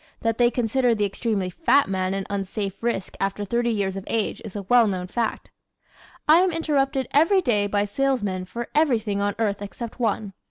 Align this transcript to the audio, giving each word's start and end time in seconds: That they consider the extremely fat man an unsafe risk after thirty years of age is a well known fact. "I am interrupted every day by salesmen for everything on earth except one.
That 0.21 0.39
they 0.39 0.49
consider 0.49 0.95
the 0.95 1.05
extremely 1.05 1.51
fat 1.51 1.87
man 1.87 2.15
an 2.15 2.25
unsafe 2.27 2.81
risk 2.81 3.15
after 3.19 3.45
thirty 3.45 3.69
years 3.69 3.95
of 3.95 4.03
age 4.07 4.41
is 4.43 4.55
a 4.55 4.63
well 4.63 4.87
known 4.87 5.05
fact. 5.05 5.51
"I 6.27 6.39
am 6.39 6.51
interrupted 6.51 7.07
every 7.11 7.39
day 7.39 7.67
by 7.67 7.85
salesmen 7.85 8.45
for 8.45 8.69
everything 8.73 9.21
on 9.21 9.35
earth 9.37 9.61
except 9.61 9.99
one. 9.99 10.33